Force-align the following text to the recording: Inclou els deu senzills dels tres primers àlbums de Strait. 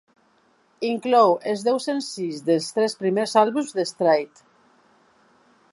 Inclou 0.91 1.33
els 1.51 1.65
deu 1.67 1.77
senzills 1.85 2.41
dels 2.49 2.73
tres 2.77 2.99
primers 3.03 3.35
àlbums 3.45 3.75
de 3.81 3.87
Strait. 3.93 4.45